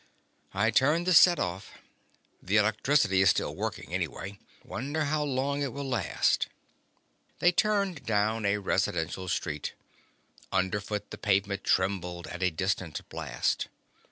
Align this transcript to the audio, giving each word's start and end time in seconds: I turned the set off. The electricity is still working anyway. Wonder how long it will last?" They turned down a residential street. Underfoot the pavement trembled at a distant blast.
I 0.55 0.71
turned 0.71 1.05
the 1.05 1.13
set 1.13 1.37
off. 1.37 1.73
The 2.41 2.57
electricity 2.57 3.21
is 3.21 3.29
still 3.29 3.53
working 3.55 3.93
anyway. 3.93 4.39
Wonder 4.65 5.03
how 5.05 5.23
long 5.23 5.61
it 5.61 5.73
will 5.73 5.87
last?" 5.87 6.47
They 7.37 7.51
turned 7.51 8.03
down 8.07 8.43
a 8.43 8.57
residential 8.57 9.27
street. 9.27 9.73
Underfoot 10.51 11.11
the 11.11 11.19
pavement 11.19 11.63
trembled 11.63 12.25
at 12.25 12.41
a 12.41 12.49
distant 12.49 13.07
blast. 13.09 13.67